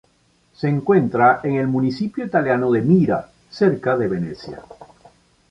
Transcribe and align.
Se 0.55 0.67
encuentra 0.67 1.41
en 1.43 1.57
el 1.57 1.67
municipio 1.67 2.25
italiano 2.25 2.71
de 2.71 2.81
Mira, 2.81 3.29
cerca 3.51 3.95
de 3.95 4.07
Venecia. 4.07 4.63